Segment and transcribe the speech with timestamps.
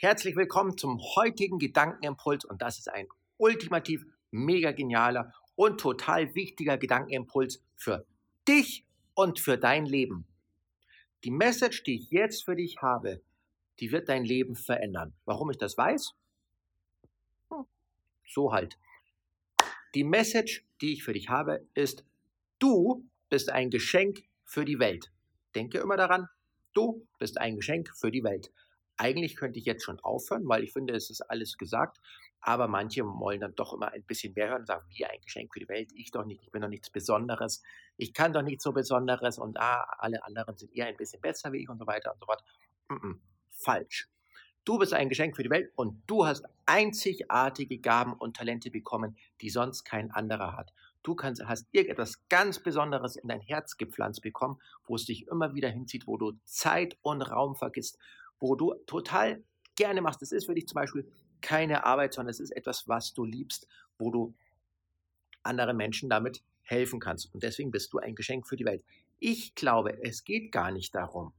[0.00, 6.78] Herzlich willkommen zum heutigen Gedankenimpuls und das ist ein ultimativ mega genialer und total wichtiger
[6.78, 8.06] Gedankenimpuls für
[8.46, 10.24] dich und für dein Leben.
[11.24, 13.20] Die Message, die ich jetzt für dich habe,
[13.80, 15.14] die wird dein Leben verändern.
[15.24, 16.14] Warum ich das weiß?
[17.50, 17.66] Hm,
[18.24, 18.78] so halt.
[19.96, 22.04] Die Message, die ich für dich habe, ist,
[22.60, 25.10] du bist ein Geschenk für die Welt.
[25.56, 26.28] Denke immer daran,
[26.72, 28.52] du bist ein Geschenk für die Welt.
[28.98, 31.98] Eigentlich könnte ich jetzt schon aufhören, weil ich finde, es ist alles gesagt.
[32.40, 35.52] Aber manche wollen dann doch immer ein bisschen mehr hören und sagen, wie ein Geschenk
[35.52, 37.62] für die Welt, ich doch nicht, ich bin doch nichts Besonderes,
[37.96, 41.52] ich kann doch nichts so Besonderes und ah, alle anderen sind eher ein bisschen besser
[41.52, 42.44] wie ich und so weiter und so fort.
[42.88, 43.18] Mm -mm,
[43.50, 44.08] falsch.
[44.64, 49.16] Du bist ein Geschenk für die Welt und du hast einzigartige Gaben und Talente bekommen,
[49.40, 50.72] die sonst kein anderer hat.
[51.02, 55.54] Du kannst, hast irgendetwas ganz Besonderes in dein Herz gepflanzt bekommen, wo es dich immer
[55.54, 57.98] wieder hinzieht, wo du Zeit und Raum vergisst,
[58.40, 59.42] wo du total
[59.76, 60.22] gerne machst.
[60.22, 61.10] Das ist für dich zum Beispiel
[61.40, 63.66] keine Arbeit, sondern es ist etwas, was du liebst,
[63.98, 64.34] wo du
[65.42, 67.32] anderen Menschen damit helfen kannst.
[67.32, 68.84] Und deswegen bist du ein Geschenk für die Welt.
[69.18, 71.32] Ich glaube, es geht gar nicht darum,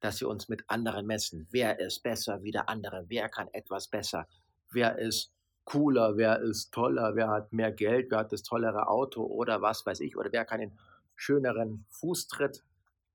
[0.00, 1.46] dass wir uns mit anderen messen.
[1.50, 3.04] Wer ist besser wie der andere?
[3.08, 4.26] Wer kann etwas besser?
[4.70, 5.32] Wer ist
[5.64, 6.16] cooler?
[6.16, 7.14] Wer ist toller?
[7.14, 8.10] Wer hat mehr Geld?
[8.10, 9.22] Wer hat das tollere Auto?
[9.24, 10.16] Oder was weiß ich?
[10.16, 10.78] Oder wer kann den
[11.16, 12.64] schöneren Fußtritt?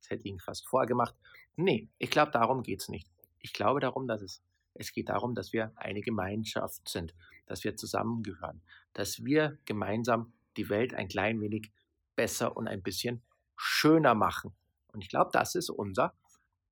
[0.00, 1.14] Das hätte ich ihn fast vorgemacht.
[1.56, 3.08] Nee, ich glaube, darum geht es nicht.
[3.40, 4.42] Ich glaube darum, dass es,
[4.74, 7.14] es geht darum, dass wir eine Gemeinschaft sind,
[7.46, 11.72] dass wir zusammengehören, dass wir gemeinsam die Welt ein klein wenig
[12.16, 13.22] besser und ein bisschen
[13.56, 14.54] schöner machen.
[14.92, 16.14] Und ich glaube, das ist unser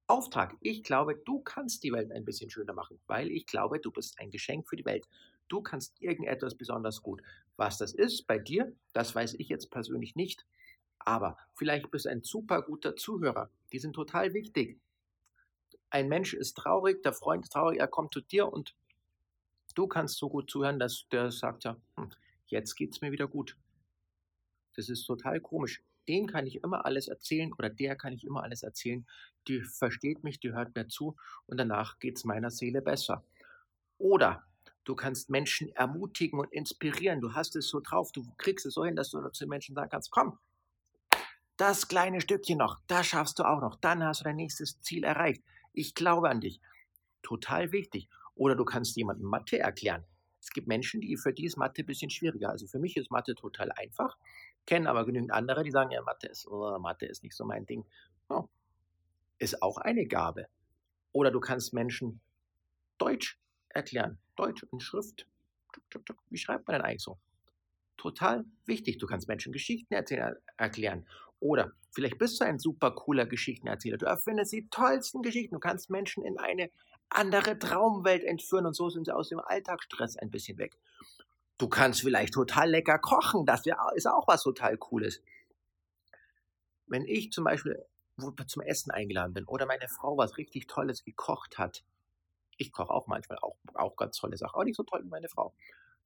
[0.09, 0.57] Auftrag.
[0.61, 4.19] Ich glaube, du kannst die Welt ein bisschen schöner machen, weil ich glaube, du bist
[4.21, 5.09] ein Geschenk für die Welt.
[5.49, 7.23] Du kannst irgendetwas besonders gut.
[7.57, 10.47] Was das ist bei dir, das weiß ich jetzt persönlich nicht.
[11.07, 13.49] Aber vielleicht bist du ein super guter Zuhörer.
[13.73, 14.81] Die sind total wichtig.
[15.89, 18.75] Ein Mensch ist traurig, der Freund ist traurig, er kommt zu dir und
[19.77, 22.11] du kannst so gut zuhören, dass der sagt ja, hm,
[22.47, 23.57] jetzt geht es mir wieder gut.
[24.75, 25.81] Das ist total komisch.
[26.09, 29.07] Den kann ich immer alles erzählen oder der kann ich immer alles erzählen.
[29.47, 31.17] Die versteht mich, die hört mir zu
[31.47, 33.25] und danach geht es meiner Seele besser.
[33.99, 34.45] Oder
[34.83, 37.21] du kannst Menschen ermutigen und inspirieren.
[37.21, 39.77] Du hast es so drauf, du kriegst es so hin, dass du zu den Menschen
[39.77, 40.39] sagen kannst, komm,
[41.57, 43.77] das kleine Stückchen noch, das schaffst du auch noch.
[43.77, 45.43] Dann hast du dein nächstes Ziel erreicht.
[45.73, 46.61] Ich glaube an dich.
[47.23, 48.09] Total wichtig.
[48.35, 50.05] Oder du kannst jemandem Mathe erklären.
[50.41, 52.51] Es gibt Menschen, die für die ist Mathe ein bisschen schwieriger.
[52.51, 54.17] Also für mich ist Mathe total einfach.
[54.67, 57.67] Kennen aber genügend andere, die sagen, ja, Mathe ist, oh, Mathe ist nicht so mein
[57.67, 57.85] Ding.
[58.29, 58.45] Oh,
[59.39, 60.49] ist auch eine Gabe.
[61.13, 62.21] Oder du kannst Menschen
[62.99, 63.39] Deutsch
[63.69, 64.19] erklären.
[64.37, 65.27] Deutsch in Schrift.
[66.31, 67.19] Wie schreibt man denn eigentlich so?
[68.07, 68.99] Total wichtig.
[68.99, 71.09] Du kannst Menschen Geschichten erzählen, erklären.
[71.41, 73.99] Oder vielleicht bist du ein super cooler Geschichtenerzähler.
[73.99, 75.57] Du erfindest die tollsten Geschichten.
[75.57, 76.71] Du kannst Menschen in eine
[77.09, 80.79] andere Traumwelt entführen und so sind sie aus dem Alltagsstress ein bisschen weg.
[81.59, 83.45] Du kannst vielleicht total lecker kochen.
[83.45, 83.65] Das
[83.97, 85.21] ist auch was total Cooles.
[86.87, 87.85] Wenn ich zum Beispiel
[88.47, 91.83] zum Essen eingeladen bin oder meine Frau was richtig Tolles gekocht hat,
[92.57, 95.29] ich koche auch manchmal auch, auch ganz tolle Sachen, auch nicht so toll wie meine
[95.29, 95.53] Frau,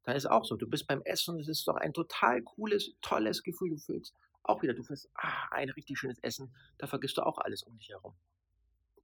[0.04, 2.94] dann ist auch so, du bist beim Essen und es ist doch ein total cooles,
[3.02, 3.70] tolles Gefühl.
[3.70, 7.38] Du fühlst auch wieder, du fühlst, ah, ein richtig schönes Essen, da vergisst du auch
[7.38, 8.14] alles um dich herum.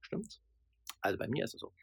[0.01, 0.41] Stimmt's?
[1.01, 1.73] Also bei mir ist es so.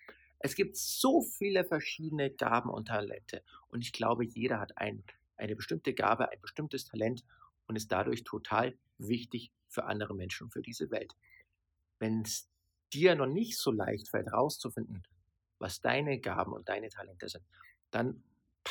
[0.40, 5.04] Es gibt so viele verschiedene Gaben und Talente und ich glaube, jeder hat ein,
[5.36, 7.24] eine bestimmte Gabe, ein bestimmtes Talent
[7.66, 11.14] und ist dadurch total wichtig für andere Menschen und für diese Welt.
[11.98, 12.48] Wenn es
[12.92, 15.02] dir noch nicht so leicht fällt, herauszufinden,
[15.58, 17.44] was deine Gaben und deine Talente sind,
[17.90, 18.22] dann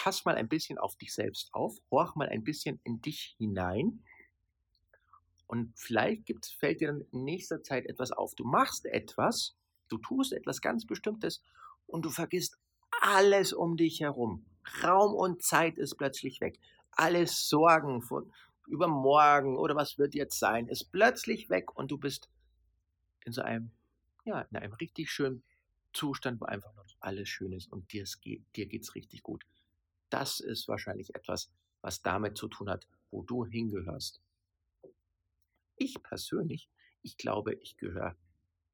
[0.03, 4.03] pass mal ein bisschen auf dich selbst auf, horch mal ein bisschen in dich hinein
[5.47, 8.35] und vielleicht gibt's, fällt dir dann in nächster Zeit etwas auf.
[8.35, 9.55] Du machst etwas,
[9.87, 11.41] du tust etwas ganz Bestimmtes
[11.87, 12.57] und du vergisst
[13.01, 14.45] alles um dich herum.
[14.83, 16.59] Raum und Zeit ist plötzlich weg.
[16.91, 18.29] Alles Sorgen von
[18.67, 22.29] übermorgen oder was wird jetzt sein, ist plötzlich weg und du bist
[23.23, 23.71] in so einem,
[24.25, 25.43] ja, in einem richtig schönen
[25.93, 29.45] Zustand, wo einfach noch alles schön ist und dir, geht, dir geht's richtig gut.
[30.13, 31.51] Das ist wahrscheinlich etwas,
[31.81, 34.21] was damit zu tun hat, wo du hingehörst.
[35.75, 36.69] Ich persönlich,
[37.01, 38.15] ich glaube, ich gehöre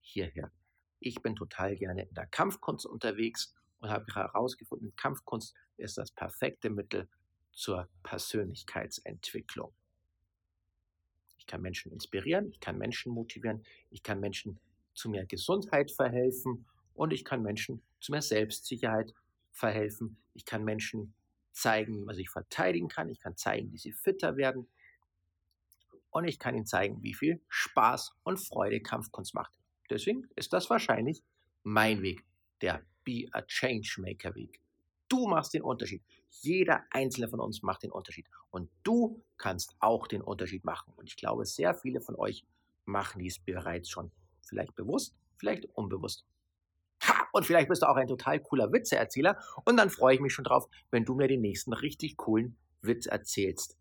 [0.02, 0.52] hierher.
[1.00, 6.70] Ich bin total gerne in der Kampfkunst unterwegs und habe herausgefunden, Kampfkunst ist das perfekte
[6.70, 7.08] Mittel
[7.54, 9.74] zur Persönlichkeitsentwicklung.
[11.38, 14.60] Ich kann Menschen inspirieren, ich kann Menschen motivieren, ich kann Menschen
[14.94, 16.66] zu mehr Gesundheit verhelfen
[16.96, 19.14] und ich kann Menschen zu mehr Selbstsicherheit
[19.54, 20.18] verhelfen.
[20.34, 21.14] Ich kann Menschen
[21.52, 23.10] zeigen, wie man sich verteidigen kann.
[23.10, 24.68] Ich kann zeigen, wie sie fitter werden
[26.12, 29.54] und ich kann Ihnen zeigen, wie viel Spaß und Freude Kampfkunst macht.
[29.90, 31.24] Deswegen ist das wahrscheinlich
[31.64, 32.26] mein Weg,
[32.62, 34.60] der Be a Changemaker Week.
[35.08, 36.04] Du machst den Unterschied.
[36.30, 38.28] Jeder einzelne von uns macht den Unterschied.
[38.52, 40.94] Und du kannst auch den Unterschied machen.
[40.96, 42.46] Und ich glaube, sehr viele von euch
[42.86, 44.12] machen dies bereits schon.
[44.42, 46.26] Vielleicht bewusst, vielleicht unbewusst.
[47.32, 49.38] Und vielleicht bist du auch ein total cooler Witzeerzähler.
[49.66, 53.06] Und dann freue ich mich schon drauf, wenn du mir den nächsten richtig coolen Witz
[53.06, 53.78] erzählst.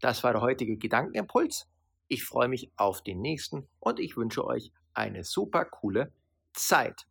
[0.00, 1.68] Das war der heutige Gedankenimpuls.
[2.06, 6.12] Ich freue mich auf den nächsten und ich wünsche euch eine super coole
[6.52, 7.06] Zeit.